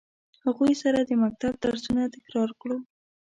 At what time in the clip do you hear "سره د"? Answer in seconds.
0.83-1.11